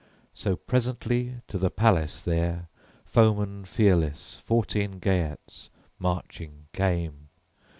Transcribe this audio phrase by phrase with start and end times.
[0.33, 2.69] So presently to the palace there
[3.05, 7.29] foemen fearless, fourteen Geats, marching came.